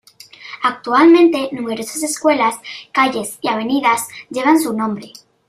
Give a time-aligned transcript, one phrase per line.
[0.63, 2.55] Actualmente numerosas escuelas,
[2.91, 5.13] calles y avenidas llevan su nombre.